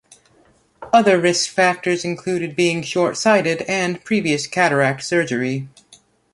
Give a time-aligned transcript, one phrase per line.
[0.91, 5.69] Other risk factors include being short sighted and previous cataract surgery.